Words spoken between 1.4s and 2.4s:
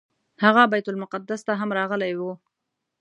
ته هم راغلی و.